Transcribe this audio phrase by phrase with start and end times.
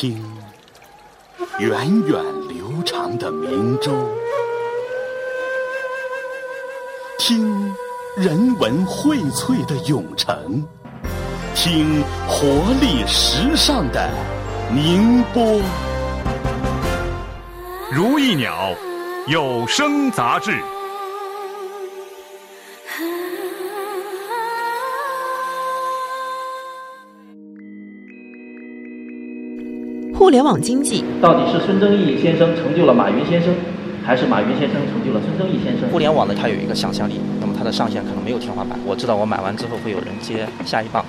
[0.00, 0.24] 听
[1.58, 1.70] 源
[2.06, 3.90] 远流长的明州，
[7.18, 7.74] 听
[8.16, 10.64] 人文荟萃的永城，
[11.52, 12.46] 听活
[12.80, 14.08] 力时尚的
[14.72, 15.60] 宁波。
[17.90, 18.72] 如意鸟
[19.26, 20.56] 有声杂志。
[30.28, 33.50] 互联网经济到底是孙正义先生成就了马云先生，
[34.04, 35.88] 还是马云先生成就了孙正义先生？
[35.88, 38.78] 互联网呢，它有一个想象力，那么它的上限可能没有天花板。
[38.84, 41.02] 我知道我买完之后会有人接下一棒。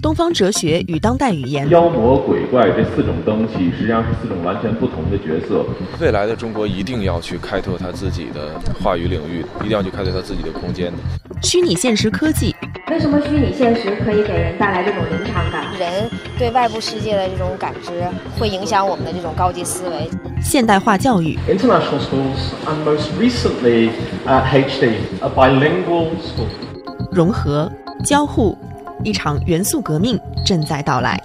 [0.00, 5.62] 东方哲学与当代语言，妖魔鬼怪这四种东西实际上是四种完全不同的角色。
[6.00, 10.98] 未来的中国一定要去开拓他自己的话语领域，一定要去开拓他自己的空间的。
[11.44, 12.56] 虚拟现实科技，
[12.90, 15.66] 为什么虚拟现实可以给人带来这种临场感？
[15.78, 18.02] 人对外部世界的这种感知，
[18.38, 20.10] 会影响我们的这种高级思维。
[20.42, 23.90] 现代化教育，International schools and most recently
[24.26, 26.48] at HD, a bilingual school。
[27.12, 27.70] 融合
[28.02, 28.56] 交互。
[29.02, 31.20] 一场元素革命正在到来。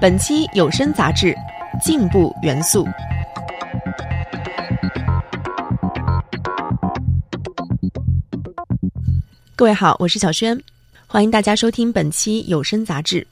[0.00, 1.34] 本期有声杂志
[1.82, 2.84] 《进步元素》，
[9.58, 10.56] 各位好，我是小轩，
[11.08, 13.26] 欢迎大家收听本期有声杂志。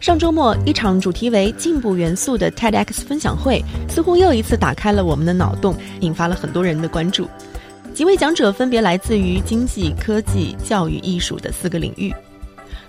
[0.00, 7.28] 上周末，一场主题为“进步元素”的 TEDx 分享会，似乎又一次打开了我们的脑洞，引发了很多人的关注。
[7.94, 12.12] 几位讲者分别来自于经济、科技、教育、艺术的四个领域。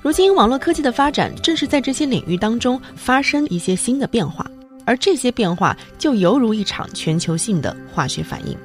[0.01, 4.43] 如今，网络科技的发展正是在这些领域当中发生一些新的变化，
[4.85, 8.57] 而这些变化就犹如一场全球性的化学反应。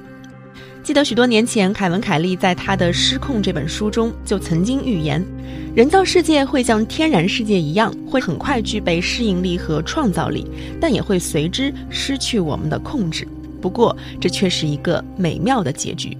[0.86, 5.20] 记得许多年前，凯文·凯利在他的《失控》这本书中就曾经预言，
[5.74, 10.46] 人造世界会像天然世界一样，会很快具备适应力和创造力，
[10.80, 13.26] 但也会随之失去我们的控制。
[13.60, 16.16] 不过，这却是一个美妙的结局。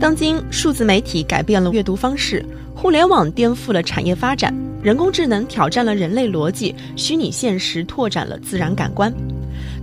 [0.00, 2.44] 当今，数字媒体改变了阅读方式。
[2.74, 4.52] 互联网颠覆了产业发展，
[4.82, 9.14] 人工智能挑战了人类逻辑，虚拟现实拓展了自然感官，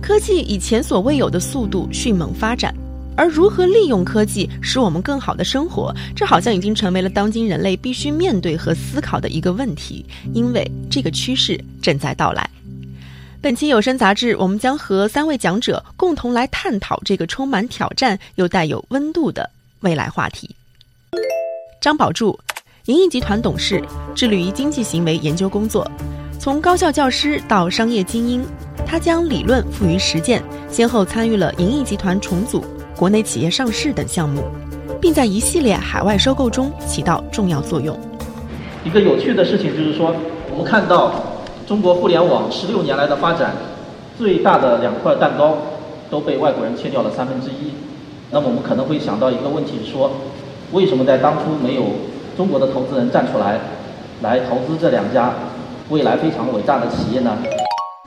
[0.02, 2.74] 科技以前所未有的速度迅猛发展。
[3.18, 12.48] 而如何利用科技使我们更好的生活，这好像已经成为了当今人类必须面对和思考的一个问题，因为这个趋势正在到来。
[13.40, 20.54] 本期有声杂志，我们将和三位讲者共同来探讨这个充满挑战又带有温度的未来话题。
[21.80, 22.38] 张宝柱。
[22.86, 23.84] 银翼集团董事，
[24.14, 25.86] 致力于经济行为研究工作。
[26.40, 28.42] 从高校教师到商业精英，
[28.86, 32.64] 他将理论赋于实践，先后参与了银翼集团重组、
[32.98, 34.42] 国内企业上市等项目，
[35.00, 37.96] 并在一系列海外收购中起到重要作用。
[38.82, 40.12] 一个有趣的事情就是说，
[40.50, 41.12] 我们看到
[41.64, 43.52] 中国互联网十六年来的发展，
[44.18, 45.58] 最大的两块蛋糕
[46.10, 47.70] 都被外国人切掉了三分之一。
[48.32, 50.10] 那么我们可能会想到一个问题：说
[50.72, 51.84] 为什么在当初没有？
[52.36, 53.60] 中国的投资人站出来，
[54.22, 55.32] 来投资这两家
[55.88, 57.38] 未来非常伟大的企业呢？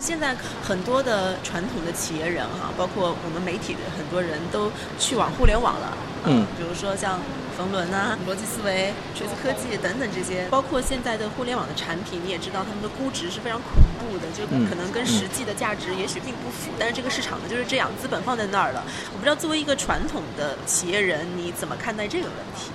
[0.02, 5.96] 现在很多的传统的企业人哈，包括我们媒体的很多人都去往互联网了。
[6.26, 7.20] 嗯，比如说像
[7.56, 16.72] 冯仑啊、逻辑思维、锤子科技等等这些，包括现在的互联网的产品，你也知道他们的估值是非常恐怖的，就可能跟实际的价值也许并不符。
[16.80, 18.84] 但是这个市场呢就是这样，资本放在那儿了。
[19.14, 22.72] 我不知道作为一个传统的企业人，你怎么看待这个问题？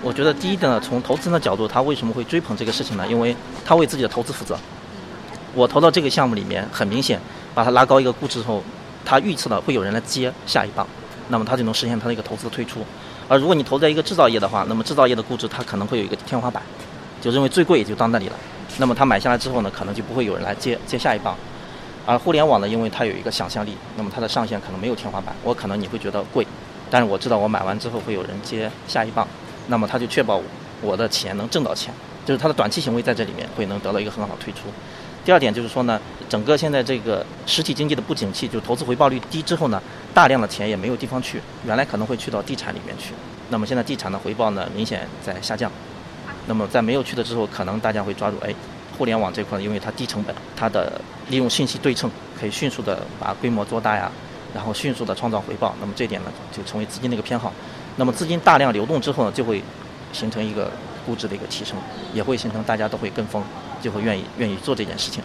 [0.00, 3.06] 我觉得第一呢，从投资人的角度，他为什么会追捧这个事情呢？
[3.06, 3.36] 因为
[3.66, 4.58] 他为自己的投资负责。
[5.54, 7.20] 我投到这个项目里面，很明显
[7.54, 8.62] 把它拉高一个估值之后，
[9.04, 10.86] 他预测了会有人来接下一棒，
[11.28, 12.84] 那么他就能实现他的一个投资的退出。
[13.28, 16.62] 而如果你投在一个制造业的话，那么制造业的估值它可能会有一个天花板，
[17.20, 18.36] 就认为最贵也就到那里了。
[18.78, 21.36] 那么他买下来之后呢，可能就不会有人来接接下一棒。
[22.06, 25.34] 而互联网呢，因为它有一个想象力，那么它的上限可能没有天花板。
[25.44, 26.46] 我可能你会觉得贵，
[26.90, 29.26] 但是我知道我买完之后会有人接下一棒。
[29.68, 30.40] 那么他就确保
[30.80, 31.94] 我的钱能挣到钱，
[32.24, 34.62] 就是它的短期行为在这里面会能得到一个很好的退出。
[35.24, 39.80] 第二点就是说呢，整个现在这个实体经济的不景气，就投资回报率低之后呢，
[40.14, 43.12] 大量的钱也没有地方去，原来可能会去到地产里面去，
[43.50, 45.70] 那么现在地产的回报呢明显在下降。
[46.46, 48.52] 那么在没有去的之后，可能大家会抓住哎，
[48.96, 54.10] 互联网这块，因为它低成本，它的利用信息对称，可以迅速的把规模做大呀，
[54.54, 55.76] 然后迅速的创造回报。
[55.80, 57.52] 那么这点呢，就成为资金的一个偏好。
[57.96, 59.62] 那么资金大量流动之后呢，就会
[60.12, 60.70] 形成一个
[61.04, 61.76] 估值的一个提升，
[62.14, 63.44] 也会形成大家都会跟风，
[63.80, 65.22] 就会愿意愿意做这件事情。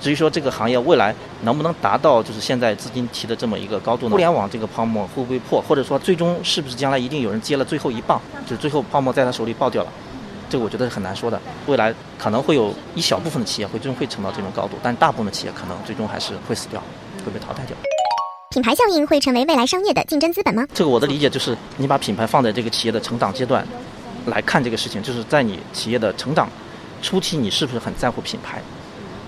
[0.00, 4.12] 至于说这个行业未来能不能达到就是现在资金提的这么一个高度呢？
[4.12, 9.92] 互联网这个泡沫会不会破，或者说最终是不是将来一定有人接了最后一棒，就是最后泡沫在他手里爆掉了？
[10.48, 11.38] 这个我觉得是很难说的。
[11.66, 16.82] 未来可能会有一小部分的企业会最终会撑到这种高度，但大部分的企业可能最终还是会死掉，
[17.24, 17.76] 会被淘汰掉。
[18.52, 20.66] 品牌效应会成为未来商业的竞争资本吗？
[20.74, 23.64] 这个我的理解就是，你把品牌放在这个企业的成长阶段
[24.26, 26.48] 来看这个事情，就是在你企业的成长
[27.02, 28.60] 初期，你是不是很在乎品牌，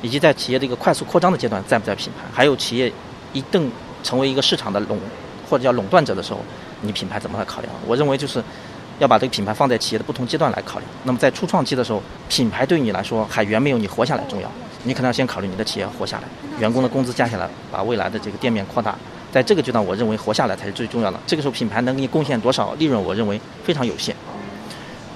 [0.00, 2.92] 以及在企业的一个快速扩张的阶段在不在品牌，还有企业
[3.32, 3.70] 一定
[4.02, 4.98] 成为一个市场的垄
[5.48, 6.40] 或者叫垄断者的时候，
[6.80, 7.72] 你品牌怎么来考量？
[7.86, 8.42] 我认为就是
[8.98, 10.90] 要把这个品牌放在企业的不同阶段来考量。
[11.04, 14.50] 那么在初创期的时候，品牌对你来说还远没有你活下来重要。
[14.84, 16.24] 你可能要先考虑你的企业活下来，
[16.58, 18.96] 员工的工资加下来，把未来的这个店面扩大。
[19.30, 21.19] 在这个阶段，我认为活下来才是最重要的。
[21.26, 24.14] 这个时候，品牌能给你贡献多少利润，我认为非常有限。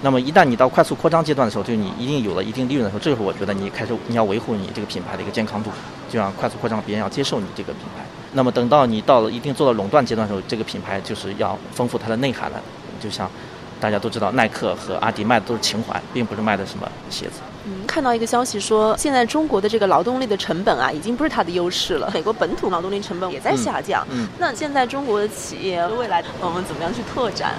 [0.02, 5.70] 那么，一旦你到快速扩张阶段的时候，就你一定有了一定利润的时候，这个时候我觉得你开始你要维护你这个品牌的一个健康度，
[6.10, 8.04] 就让快速扩张别人要接受你这个品牌。
[8.32, 12.60] 那么，等到你到了一定做到垄断阶段的时候，这个品牌就是要丰富它的内涵了，
[13.00, 13.31] 就像。
[13.78, 17.40] 大家都知道，耐克和阿迪卖的都是情怀，并不是卖的什么鞋子。
[17.66, 22.10] 嗯，看到一个消息说，现在中国的这个劳动力的成本啊，已经不是它的优势了。
[22.14, 24.02] 美国本土劳动力成本也在下降。
[24.10, 27.52] 嗯，那现在中国的企业未来我们怎么样去拓展？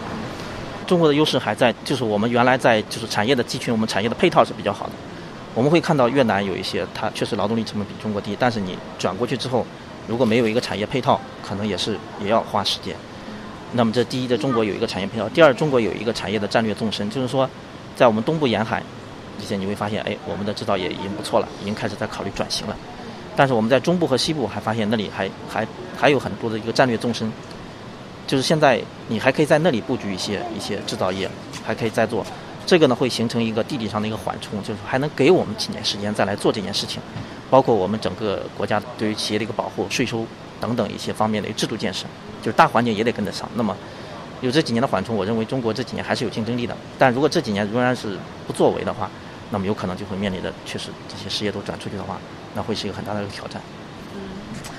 [0.87, 4.93] 中国的优势还在，就是我们原来在就是产业的集群，我们产业的配套是比较好的。
[5.53, 9.65] 我们会看到越南有一些，它确实劳动力成本比中国低，但是你转过去之后，
[10.07, 12.95] 如果没有一个产业配套，可能也是也要花时间。
[13.73, 17.49] 那么这第一，在中国有一个产业配套；第二，中国有一个产业的战略纵深，就是说，
[17.97, 18.81] 在我们东部沿海，
[19.37, 22.75] 这些你会发现，哎，我们的制造业已经不错了，已经开始在考虑转型了。
[23.35, 25.67] 但是我们在中部和西部还发现那里还还
[25.97, 27.31] 还有很多的一个战略纵深，
[28.27, 31.27] 就是现在你还可以在那里布局一些一些制造业，
[31.65, 32.25] 还可以再做。
[32.65, 37.01] 这个呢会形成一个地理上的一个缓冲，就是还能给我们几年时间再来做这件事情，
[37.49, 40.25] 包括我们整个国家对于企业的一个保护、税收
[40.59, 42.05] 等等一些方面的一个制度建设。
[42.41, 43.49] 就是大环境也得跟得上。
[43.55, 43.75] 那么，
[44.41, 46.75] 有这几年的缓冲，我认为中国这几年还是有竞争力的。
[46.99, 49.09] 但如果这几年仍然是不作为的话，
[49.49, 52.19] 那么有可能就会面临着确实这些事业都转出去的话，
[52.53, 53.61] 那会是一个很大的一个挑战。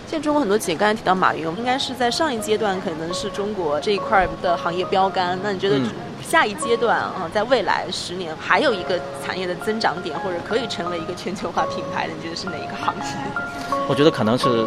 [0.08, 5.38] 嗯，现在中国很多企业，刚才提到马云，应该是在上一阶段可能是中国这一块的行业标杆。
[5.42, 5.78] 那你觉得
[6.26, 13.02] 下一阶段啊，在未来十年还有一个产业的增长点，或者可以成为一个全球化品牌的，你觉得是哪一个行业？
[13.86, 14.66] 我觉得可能是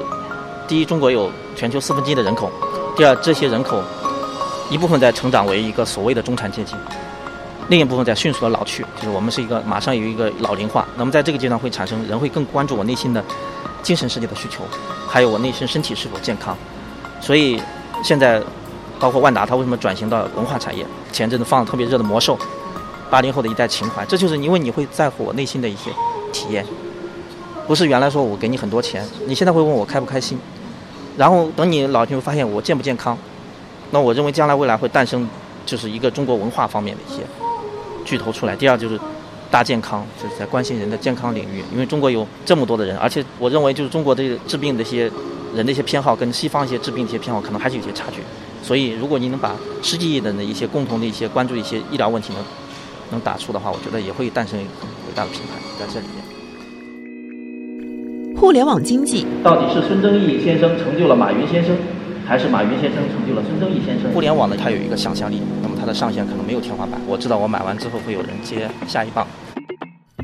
[0.68, 2.52] 第一，中国有全球四分之一的人口。
[2.96, 3.84] 第二，这些人口
[4.70, 6.76] 一部分在成长为一个所谓的中产阶级，
[7.68, 10.86] 另一部分在迅速的老去，就是我们是一个马上有一个老龄化。
[10.96, 13.24] 那么在这个阶段会产生人会更关注我内心的
[13.82, 14.64] 精神世界的需求，
[15.08, 16.56] 还有我内心身体是否健康。
[17.20, 17.62] 所以
[18.04, 18.42] 现在
[19.00, 20.86] 包括万达，它为什么转型到文化产业？
[21.12, 22.38] 前阵子放的特别热的魔兽，
[23.10, 25.92] 八零后的一代情怀，这就是因为你会在乎我内心的一些
[26.32, 26.66] 体验，
[27.68, 30.40] 不是原来说我给你很多钱，你现在会问我开不开心。
[31.18, 33.18] 然后等你老去会发现我健不健康，
[33.92, 35.28] 那我认为将来未来会诞生
[35.66, 37.22] 就是一个中国文化方面的一些
[38.06, 38.56] 巨头出来。
[38.56, 38.98] 第二就是
[39.52, 45.12] 大健康，就是在关心人的健康领域，因为中国有这么多的人，而且我认为就是中国的治病的一些
[45.54, 48.22] 人的一些偏好跟西方一些治病的一些偏好可能还是有些差距。
[48.64, 52.42] 所以如果你能把实际的一些共同的一些关注一些医疗问题能
[53.12, 56.24] 能打出的话，我觉得也会诞生一个很伟大的品牌在这里面。
[58.40, 61.76] 互联网经济到底是孙正义先生成就了马云先生，
[62.26, 64.12] 还是马云先生成就了孙正义先生？
[64.14, 67.00] 互联网呢，它有一个想象力，那么它的上限可能没有天花板。
[67.08, 69.28] 我知道我买完之后会有人接下一棒。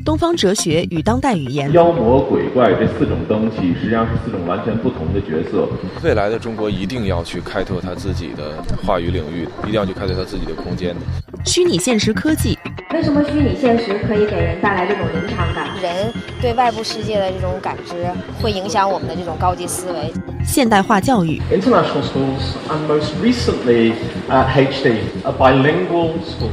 [0.08, 5.68] 东方哲学与当代语言，妖魔鬼怪这四种东西实际上是四种完全不同的角色。
[6.02, 11.00] 未来的中国一定要去开拓他自己的话语领域，一定要去开拓他自己的空间的。
[11.44, 12.58] 虚拟现实科技，
[12.94, 15.68] 为什么虚拟现实可以给人带来这种临场感？
[15.82, 16.10] 人
[16.40, 18.06] 对外部世界的这种感知，
[18.40, 20.10] 会影响我们的这种高级思维。
[20.42, 23.92] 现代化教育，international schools and most recently
[24.30, 26.48] at HD a bilingual school，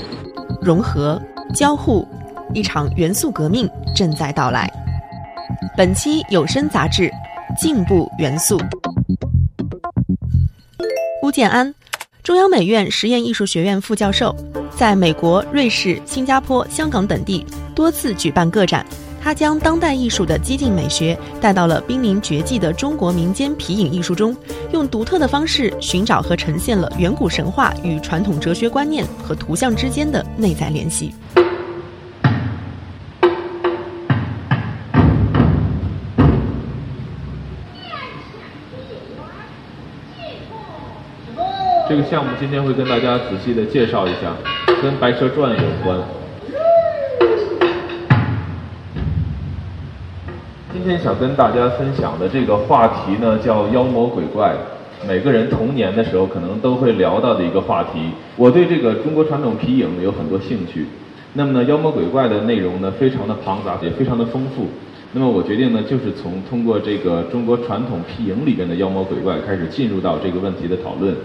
[0.61, 1.21] 融合
[1.53, 2.05] 交互。
[2.53, 4.71] 一场元素革命正在到来。
[5.75, 7.03] 本期有声杂志
[7.57, 8.57] 《进步元素》。
[11.21, 11.73] 邬建安，
[12.23, 14.35] 中央美院实验艺术学院副教授，
[14.75, 18.85] 在美国、瑞士、新加坡、香港等地多次举办个展。
[19.21, 24.37] 他将当代艺术的激进美学带到了濒临绝迹的中国民间皮影艺术中，
[24.71, 31.11] 用独特的方式寻找和呈现了远古神话与传统哲学观念和图像之间的内在联系。
[41.87, 44.33] 这个项目今天会跟大家仔细的介绍一下，
[44.81, 45.99] 跟《白蛇传》有关。
[50.73, 54.55] 今天想跟大家分享的这个话题呢，叫妖魔鬼怪。
[55.07, 58.09] 每个人童年的时候可能都会聊到的一个话题。
[58.35, 60.87] 我对这个中国传统皮影有很多兴趣，
[61.33, 64.65] 那么呢，妖魔鬼怪的内容呢，非常的庞杂，也非常的丰富。
[65.11, 71.15] 那么我决定呢，就是从通过这个中国传统皮影里边的妖魔鬼怪开始进入到这个问题的讨论。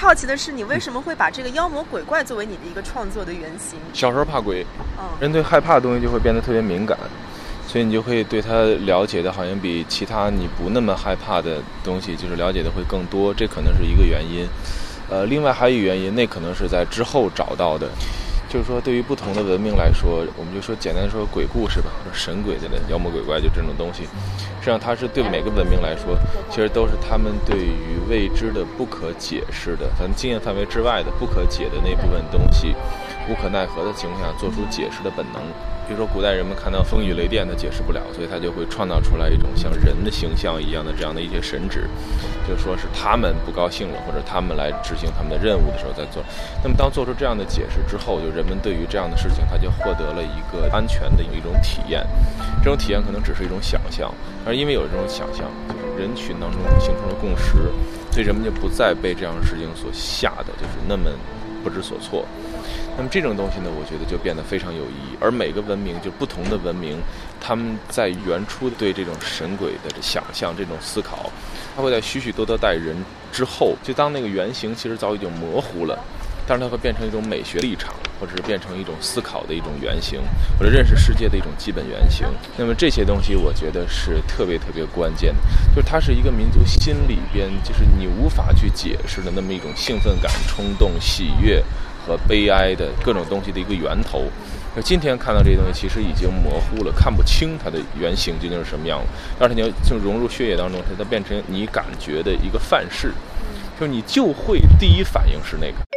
[0.00, 3.78] 好奇的是，你为什么会把这个妖魔鬼怪作为你的一个创作的原型？
[3.92, 4.64] 小时候怕鬼，
[4.98, 6.96] 嗯人对害怕的东西就会变得特别敏感，
[7.68, 13.34] 所以你就会对它了解的好像比其他你不那么害怕的东西，就是了解的会更多。
[13.34, 14.48] 这可能是一个原因。
[15.10, 17.86] 呃，另外还有一个原因，那可能是在之后找到的。
[18.50, 26.18] 就是说，对于不同的文明来说，我们就说简单说鬼故事吧，神鬼的妖魔鬼怪就这种东西，实际上它是对每个文明来说，
[26.50, 32.74] 其实都是他们对于未知的、不可解释的、咱经验范围之外的不可解的那部分东西，
[33.30, 35.40] 无可奈何的情况下做出解释的本能。
[35.90, 41.82] 比如说，古代人们看到风雨雷电，他解释不了，所以他就会创造出来一种像人的形象一样的这样的一些神职，
[42.46, 46.22] 就说是他们不高兴了，或者他们来执行他们的任务的时候在做。
[46.62, 52.06] 那么，当做出这样的解释之后，就人们对于这样的事情，他就获得了一个安全的一种体验。
[52.62, 54.14] 这种体验可能只是一种想象，
[54.46, 57.66] 而因为有这种想象，就是人群当中形成了共识，
[58.12, 61.10] 所以人们就不再被这样的事情所吓得，就是那么
[61.62, 62.24] 不知所措。
[62.96, 65.16] 那么这种东西呢，我觉得就变得非常有意义。
[65.20, 66.98] 而每个文明，就不同的文明，
[67.40, 71.30] 他们在原初对这种神鬼的想象、这种思考，
[71.76, 72.96] 它会在许许多多代人
[73.32, 75.98] 之后，就当那个原型其实早已经模糊了，
[76.46, 80.20] 但是它会变成一种美学立场，或者是变成一种思考的一种原型，
[80.58, 82.26] 或者认识世界的一种基本原型。
[82.56, 85.40] 那么这些东西，我觉得是特别特别关键的，
[85.74, 91.62] 就是它是一个民族心里边，就是你无法去解释的那么一种兴奋感、冲动、喜悦。
[92.06, 94.24] 和悲哀的各种东西的一个源头，
[94.74, 99.04] 那今天看到这些东西，其实已经模糊了，看不清它的原型究竟是什么样了。
[99.38, 103.12] 但是你要就融入血液当中，它它变成你感觉的一个范式，
[103.78, 105.89] 就是你就会第一反应是那个。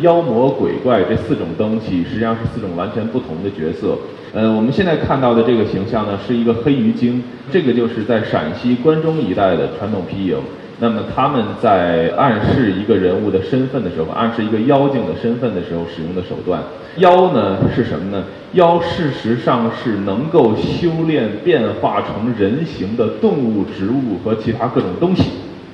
[0.00, 3.96] 妖魔鬼怪这四种东西，实际上是四种完全不同的角色。
[4.32, 10.36] 呃，我们现在看到的这个形象呢，是一个黑鱼精，这个就是在陕西关中一带的传统皮影。
[10.82, 16.62] 那么他们在暗示一个人物的身份的时候，暗示一个妖精的身份的时候使用的手段，
[16.96, 18.24] 妖呢是什么呢？
[18.54, 25.24] 妖事实上是能够修炼变化成人形的动物、植物和其他各种东西。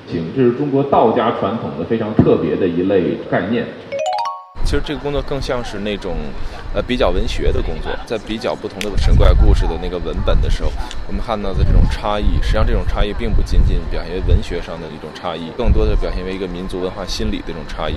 [0.07, 3.65] 行，这是中国道家传统的非常特别的一类概念。
[4.67, 6.17] 其实这个工作更像是那种，
[6.75, 10.69] 呃，比较文学的工作，在比较不同的神怪故事的那个文本的时候，
[11.07, 17.95] 我们看到的这种差异，实际上这种差异并不仅仅表现为文学上的一种差异，更多的表现为一个民族文化心理的一种差异。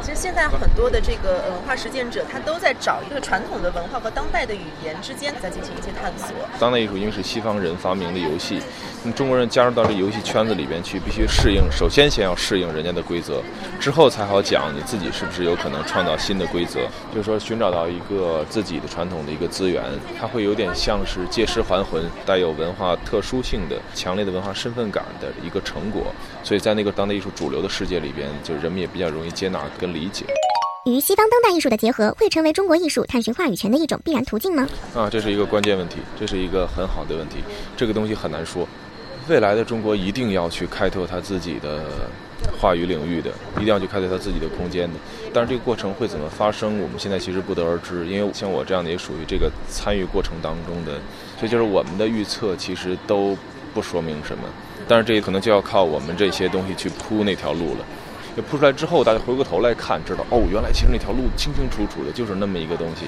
[0.00, 6.28] 其实现在很多的这个文化实践者，他都在找一个传统的文化和当代的语言之间在进行一些探索。
[6.60, 8.62] 当代艺术因为是西方人发明的游戏，
[9.02, 13.42] 那么中国人加入到这游戏圈子里边去，必须适应，首先先要适应人家的规则，
[13.80, 16.11] 之后才好讲你自己是不是有可能创造。
[16.16, 16.80] 新的规则，
[17.12, 19.82] 就是说寻找到一个自己的传统的一个资源，
[20.18, 26.06] 它会有点像是借尸还魂，带有文化特殊性的、强烈的文化身份感的一个成果。
[26.42, 30.24] 所以在那个当代艺术主流的世界里边，就人们也比较容易接纳跟理解。
[30.84, 34.66] 与西方当代艺术的结合，会成为中国艺术探寻话语权的一种必然途径吗？
[34.96, 37.36] 啊，这是一个关键问题，这是一个很好的问题。
[37.76, 38.66] 这个东西很难说。
[39.28, 41.84] 未来的中国一定要去开拓他自己的。
[42.60, 44.98] 话语领域的，一定要去开拓他自己的空间的。
[45.32, 48.04] 但是这个过程会怎么发生，我们现在其实不得而知。
[48.06, 50.94] 因为像我这样的也属于这个参与过程当中的，
[51.38, 53.36] 所以就是我们的预测其实都
[53.72, 54.44] 不说明什么。
[54.88, 57.86] 但是这可能就要靠我们这些东西去铺那条路了。
[58.36, 63.06] 就铺出来之后，大家回过头来看，知道哦，原来其实那条路清清楚楚的，就是那么一个东西。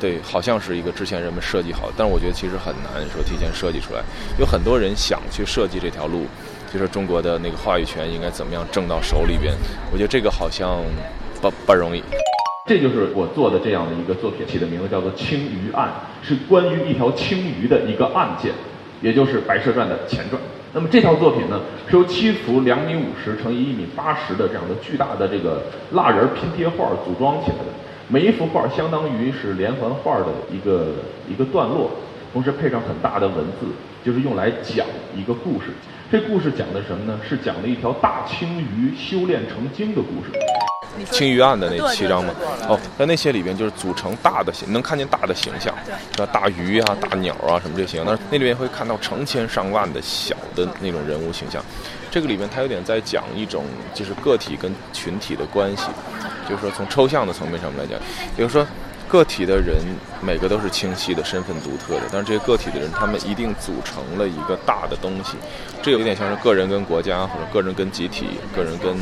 [0.00, 4.02] 对，好像是一个之前人们设计好，但是我觉得其实很难说提前设计出来。
[4.38, 6.26] 有很多人想去设计这条路。
[6.70, 9.54] 就是中国的那个话语权应该怎么样挣到手里边？
[9.90, 10.84] 我觉得这个好像
[11.40, 12.02] 不不容易。
[12.66, 15.88] 这就是我做的这样的一个作品，起的名字叫做《青鱼案》，
[16.28, 18.52] 是关于一条青鱼的一个案件，
[19.00, 20.38] 也就是《白蛇传》的前传。
[20.74, 25.62] 那么这套作品呢，是由七幅两米五十乘以一米八十的这样的巨大的这个
[25.92, 27.72] 蜡人拼贴画组装起来的。
[28.10, 30.94] 每一幅画相当于是连环画的一个
[31.28, 31.90] 一个段落，
[32.32, 33.66] 同时配上很大的文字，
[34.02, 35.66] 就是用来讲一个故事。
[36.10, 37.20] 这故事讲的什么呢？
[37.28, 40.32] 是讲了一条大青鱼修炼成精的故事。
[41.12, 42.32] 青鱼案的那七章嘛，
[42.66, 45.72] 哦，在那些里边就是组成大的形，能看见大的形象，
[46.16, 46.26] 是吧？
[46.32, 51.62] 大鱼啊、大鸟啊什么这些，那那里面会看到成千上万的小的那种人物形象。
[52.10, 55.86] 这个里面它有点在讲一种就是个体跟群体的关系，
[56.48, 57.98] 就是说从抽象的层面上面来讲，
[58.36, 58.66] 比如说。
[59.10, 59.76] 个体的人
[60.20, 65.38] 每个都是清晰的身份独特的，但是这些个体的人，他们一定组成了一个大的东西，
[65.82, 68.94] 这有点像是个人跟国家，或者个人跟集体，个人跟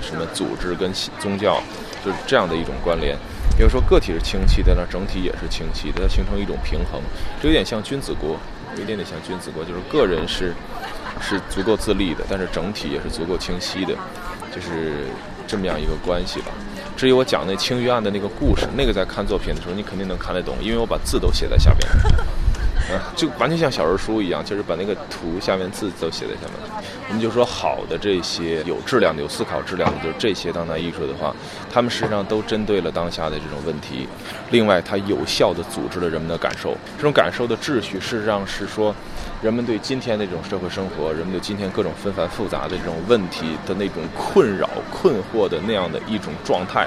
[0.00, 1.60] 什么组织跟宗教，
[2.04, 3.18] 就是这样的一种关联。
[3.56, 7.02] 比如说个体是清晰的，那整体也是清晰的，它形成一种平衡，
[7.42, 8.38] 这有点像君子国，
[8.76, 10.54] 有一点点像君子国，就是个人是
[11.20, 13.94] 是足够自立的，但是整体也是足够清晰的，
[14.54, 15.06] 就是
[15.46, 16.46] 这么样一个关系吧。
[16.96, 21.88] 至于我讲那青鱼案的那个故事，那个在看作品的时候你肯定能看得懂，因为我把字都写在下边。
[23.14, 26.84] 就完全像小人书一样，就是把那个图下面字都写在下面。
[27.08, 31.34] 我们就说好的这些有质量的、有思考质量的，就是这些当代艺术的话，
[31.72, 34.08] 他们实际上都针对了当下的这种问题。
[34.50, 36.76] 另外，它有效地组织了人们的感受。
[36.96, 38.94] 这种感受的秩序，事实上是说，
[39.42, 46.86] 人们对今天的这种社会生活，人们对今天各种纷繁复杂的这种问题的那种困扰、困惑的那样的一种状态。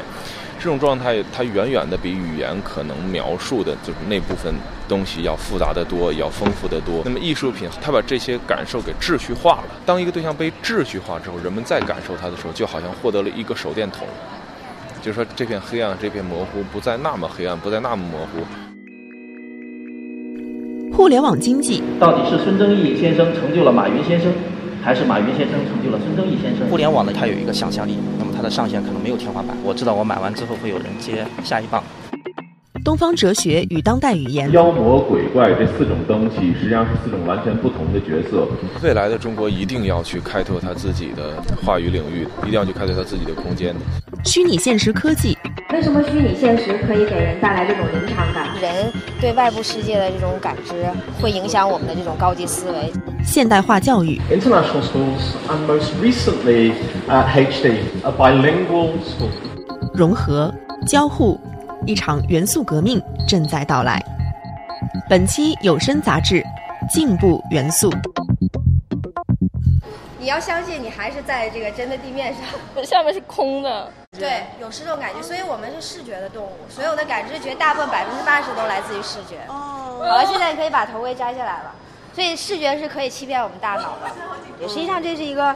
[0.62, 4.54] 这种状态，它远远的比语言可能描述的，就是那部分
[4.88, 7.02] 东西要复杂的多，要丰富的多。
[7.04, 9.64] 那么艺术品，它把这些感受给秩序化了。
[9.88, 14.06] 当一个对象被秩序化之后，人们再感受它的时候，就好像获得了一个手电筒，
[15.02, 18.46] 就是说这片黑暗、这片模糊不再那么黑暗，不再那么模糊。
[20.96, 24.32] 互联网经济到底是孙正义先生成就了马云先生？
[24.82, 26.68] 还是马云先生成就了孙正义先生。
[26.68, 29.56] 互联网呢，它有一个想象力，那么它的上限可能没有天花板。
[29.64, 31.84] 我知道我买完之后会有人接下一棒。
[32.84, 38.48] 东方哲学与当代语言，妖魔鬼怪这四种东西实际上是四种完全不同的角色。
[38.82, 43.76] 未来的中国一定要去开拓它自己的话语领域，一定要去开拓它自己的空间。
[44.26, 45.38] 虚拟现实科技，
[45.72, 48.48] 为什么虚拟现实可以给人带来这种临场感？
[48.60, 48.91] 人
[49.22, 50.74] 对外部世界的这种感知，
[51.22, 52.92] 会影响我们的这种高级思维。
[53.24, 56.74] 现代化教育，International schools and most recently
[57.08, 59.30] at HD, a bilingual school.
[59.94, 60.52] 融合
[60.88, 61.40] 交互。
[61.88, 64.00] 一场元素革命正在到来。
[65.10, 66.36] 本期有声杂志
[66.94, 67.90] 《进步元素》。
[70.22, 72.44] 你要相信，你还是在这个真的地面上，
[72.86, 73.92] 下面是空的。
[74.20, 79.38] 对，有十种感觉，所以我们是视觉的动物，所有的感知觉大部分百分之八十都来自于视觉。
[79.48, 79.98] 哦。
[80.00, 81.74] 好了，现在你可以把头盔摘下来了。
[82.14, 84.70] 所以视觉是可以欺骗我们大脑的。
[84.70, 85.56] 实际上，这是一个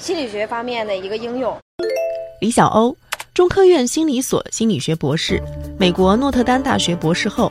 [0.00, 1.56] 心理学方面的一个应用。
[2.40, 2.96] 李小欧。
[3.32, 5.40] 中科院心理所心理学博士，
[5.78, 7.50] 美国诺特丹大学博士后，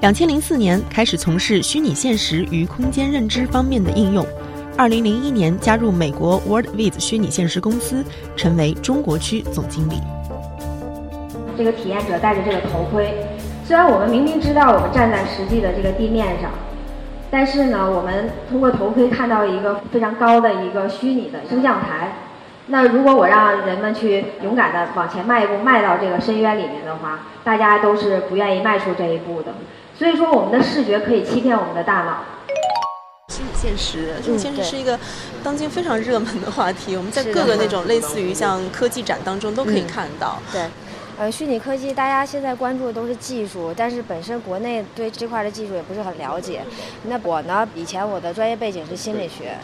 [0.00, 4.24] 两千零四年开始从事虚拟现实与空间认知方面的应用，
[4.78, 8.04] 二零零一年加入美国 WorldViz 虚拟现实公司，
[8.36, 9.94] 成为中国区总经理。
[11.56, 13.14] 这个体验者戴着这个头盔，
[13.64, 16.50] 虽然我们明明知道我们站在实际的这个地面上，
[17.30, 22.12] 但是呢，我们通过头盔看到一个非常高的一个虚拟的升降台。
[22.66, 29.54] 那如果我让人们去勇敢的往前迈一步，迈到这个深渊里面的话，大家都是不愿意迈出这一步的。
[29.94, 32.18] 所以说，我们的视觉可以欺骗我们的大脑。
[33.66, 34.96] 现实，这个现实是一个
[35.42, 36.96] 当今非常热门的话题。
[36.96, 40.40] 我们在各个那种类似于像科技展当中都可以看到。
[40.52, 40.62] 对。
[41.18, 46.60] 呃，虚拟科技大家现在关注的都是技术，但是本身国内对这块的技术也不是很了解。
[47.04, 49.56] 那我呢，以前我的专业背景是心理学，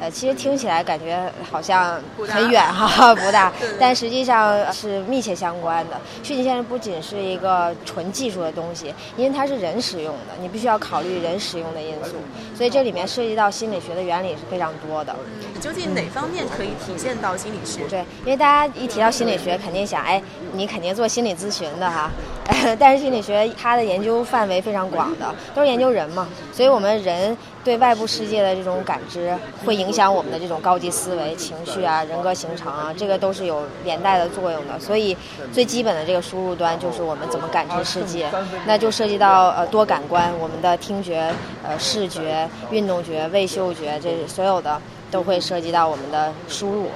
[0.00, 1.18] 呃，其实听起来感觉
[1.50, 5.98] 好像很远哈， 不大，但实际上是密切相关的。
[6.22, 12.16] 虚拟现实不仅是一个纯技术的东西，因为它是人使用的，你必须要考虑人使用的因素，
[12.54, 15.16] 所以这里面涉及到心理学的原理是非常多的。
[15.58, 17.80] 究竟哪方面可以体现到心理学？
[17.88, 20.97] 对，因为大家一提到心理学，肯定想，哎，你肯定。
[20.98, 22.10] 做心理咨询的哈，
[22.76, 29.32] 但是心理学它的研究范围非常广的，都是研究人嘛，所以我们人对外部世界的这种感知，
[29.64, 34.76] 会影响我们的这种高级思维、情绪啊、人格形成啊，这个都是有连带的作用的。
[34.80, 35.16] 所以
[35.52, 38.28] 最基本的这个输入端就是我们怎么感知世界，
[38.66, 41.32] 那就涉及到呃多感官，我们的听觉、
[41.62, 44.80] 呃视觉、运动觉、味嗅觉，这所有的。
[45.10, 46.86] 都会涉及到我们的输入，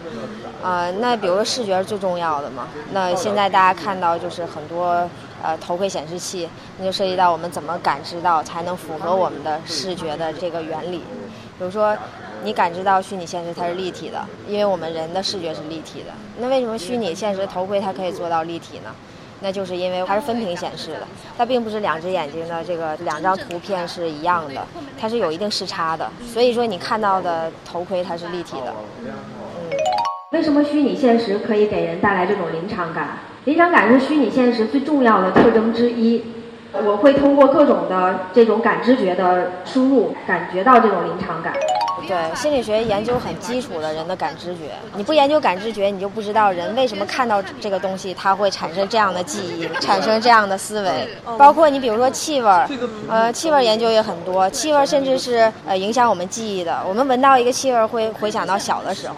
[0.63, 2.69] 啊，那比如说视觉是最重要的嘛。
[2.93, 5.09] 那现在大家看到就是很多
[5.43, 6.49] 呃头盔显示器，
[6.79, 10.99] 那就涉及到我们怎么感知到才能符合我们的视觉的这个原理。
[11.59, 11.97] 比如说，
[12.45, 16.13] 你感知到虚拟现实它是立体的，因为我们人的视觉是立体的。
[16.39, 18.91] 那为什么虚拟现实头盔它可以做到立体呢？
[19.45, 21.01] 那就是因为它是分屏显示的，
[21.37, 24.65] 它并不是两只眼睛的这个两张图片是一样的，
[25.01, 26.09] 它是有一定视差的。
[26.33, 28.73] 所以说你看到的头盔它是立体的。
[30.33, 33.19] 为什么虚拟现实可以给人带来这种临场感？
[33.45, 36.25] 临场感是虚拟现实最重要的特征之一。
[36.73, 41.53] 我会通过各种的这种感知觉的输入，感觉到这种临场感。
[42.09, 44.71] 对，心理学研究很基础的人的感知觉。
[44.97, 51.09] 你不研究感知觉，你就不知道人为什么看到这个东西，他会产生这样的记忆，产生这样的思维。
[51.37, 52.67] 包括你比如说气味儿，
[53.07, 56.81] 呃，气味研究也很多，气味甚至是呃影响我们记忆的。
[56.89, 59.17] 我们闻到一个气味会回想到小的时候。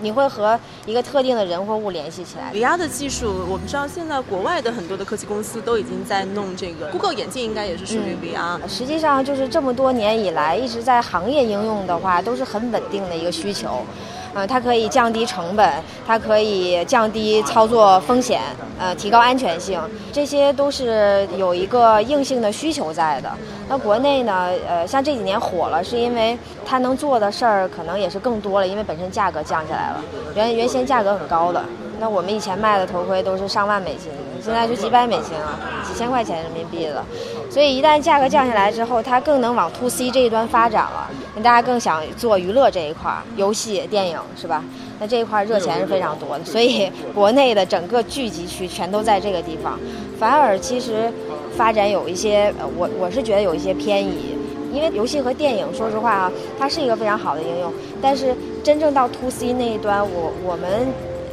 [0.00, 2.52] 你会和一个特定的人或物联系起来。
[2.52, 8.60] VR 的技术，我们知道现在国外的很多的科技公司都已经在弄这个，Google 眼镜应该也是属于 VR。
[8.68, 13.84] 实际上就是这么多年以来一直在行业应用的话，都是很稳定的一个需求。
[14.34, 15.72] 呃，它可以降低成本，
[16.06, 18.40] 它可以降低操作风险，
[18.78, 19.80] 呃，提高安全性，
[20.12, 23.30] 这些都是有一个硬性的需求在的。
[23.68, 30.02] 那国内呢，呃，像这几年火了，是因为它能做的事儿可能也是更多了，因为本身价格降下来了，
[30.34, 31.62] 原原先价格很高的。
[32.00, 34.10] 那我们以前卖的头盔都是上万美金，
[34.42, 37.04] 现在就几百美金了，几千块钱人民币了。
[37.50, 41.08] 所以一旦价格降下来之后，它更能往 to C 这一端发展了。
[41.36, 44.62] 大家更想做娱乐这一块儿，游戏、电影是吧？
[44.98, 49.78] 那这一块儿热钱是非常多的，所以国内的整个聚集区全都在这个地方。
[50.18, 51.12] 反而其实
[51.56, 54.36] 发展有一些，我我是觉得有一些偏移，
[54.72, 60.88] 因为游戏和电影，说实话啊，它是一个非常好的应用，但是真正到 to C 那一端，我我们。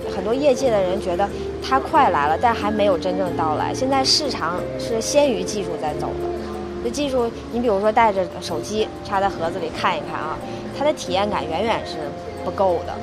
[0.09, 1.27] 很多业界的人觉得
[1.61, 3.73] 它快来了，但还没有真正到来。
[3.73, 6.29] 现在市场是先于技术在走的。
[6.83, 10.37] 这技术，你比如说带着手机插在盒子里看一看啊，
[10.77, 11.97] 它的体验感远远是
[12.43, 12.93] 不够的。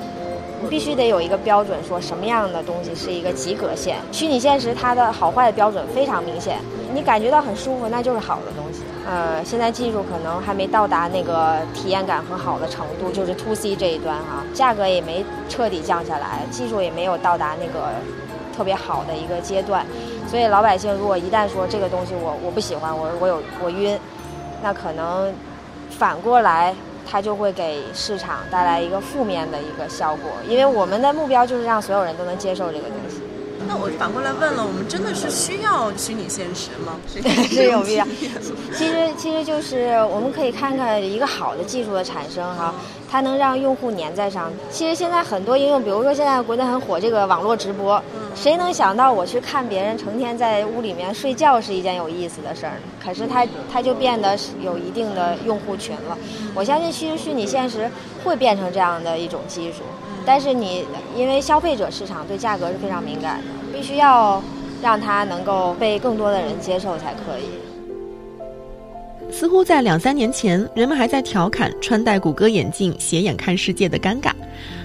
[0.60, 3.96] 你必须得有一个标准，说什么样的东西是一个及格线。
[4.10, 6.58] 虚拟现实它的好坏的标准非常明显，
[6.92, 8.80] 你感觉到很舒服，那就是好的东西。
[9.08, 17.88] 呃，现在技术可能还没到达那个体验感很好的程度，就是 to C 这一端哈，价格也没彻底降下来，技术也没有到达那个
[18.54, 19.82] 特别好的一个阶段，
[20.28, 23.98] 所以老百姓如果一旦说这个东西我我不喜欢，我我有我晕，
[24.62, 25.32] 那可能
[25.88, 26.74] 反过来
[27.10, 33.22] 它就会给市场带来一个负面的一个效果，因为我们的目标就是让所有人都能接受这个东西。
[33.68, 36.98] 那我反过来问了，我们真的是需要虚拟现实吗？
[37.46, 38.06] 是有必要。
[38.74, 42.74] 其实，其实就是我们可以看看一个好的技术的产生哈，
[43.10, 44.50] 它能让用户粘在上。
[44.70, 48.00] 其实现在很多应用，比如说现在国内很火这个网络直播，
[48.34, 52.74] 谁能想到我去看别人成天在屋里面睡觉是一件有意思的事儿？
[53.02, 56.18] 可是它它就变得有一定的用户群了。
[56.54, 57.90] 我相信，其实虚拟现实
[58.24, 59.82] 会变成这样的一种技术，
[60.26, 60.84] 但是你
[61.16, 63.44] 因为消费者市场对价格是非常敏感的。
[63.70, 64.42] 必须要
[64.82, 67.67] 让它能够被更多的人接受才可以。
[69.30, 74.32] 似乎在两三年前，人们还在调侃穿戴谷歌眼镜斜眼看世界的尴尬，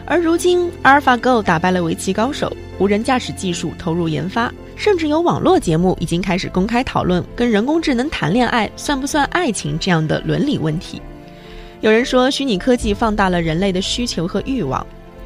[0.06, 11.02] 而如今，AlphaGo 打败了围棋高手，无人驾驶技术投入研发，甚至有网络节目已经开始公开讨论跟人工智能谈恋爱算不算爱情这样的伦理问题。
[11.82, 14.86] 有人说，虚拟科技放大了人类的需求和欲望。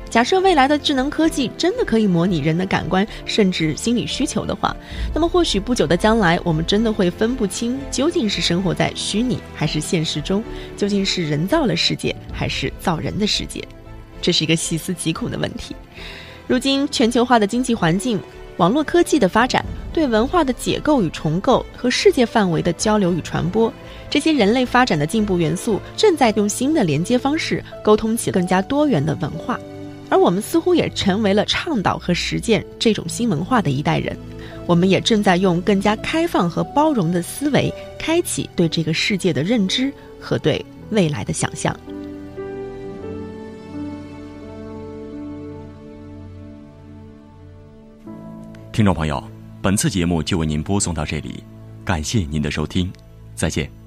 [0.10, 4.76] 假设未来的智能科技真的可以模拟人的感官，甚至心理需求的话，
[5.14, 10.44] 那么或许不久的将来，我们真的会分不清究竟是生活在虚拟还是现实中，
[10.76, 13.64] 究竟是人造了世界还是造人的世界，
[14.22, 15.76] 这是一个细思极恐的问题。
[16.48, 18.20] 如今全球化的经济环境、
[18.56, 23.72] 网络科技的发展、对文化的解构与重构和世界范围的交流与传播，
[24.10, 29.60] 这些人类发展的进步元素，正在用新的连接方式沟通起更加多元的文化。
[30.10, 34.18] 而我们似乎也成为了倡导和实践这种新文化的一代人，
[34.66, 41.78] 我们也正在用更加开放和包容的思维，开启对这个世界的认知和对未来的想象。
[48.72, 49.24] 听众朋友，
[49.60, 51.44] 本次节目就为您播送到这里，
[51.84, 52.92] 感谢您的收听，
[53.34, 53.87] 再见。